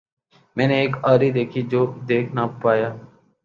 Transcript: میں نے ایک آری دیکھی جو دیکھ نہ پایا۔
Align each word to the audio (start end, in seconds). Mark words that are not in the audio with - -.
میں 0.57 0.67
نے 0.67 0.75
ایک 0.81 0.95
آری 1.11 1.29
دیکھی 1.31 1.61
جو 1.71 1.81
دیکھ 2.09 2.29
نہ 2.35 2.43
پایا۔ 2.61 2.89